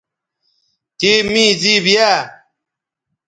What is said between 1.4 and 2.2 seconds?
زِیب یاء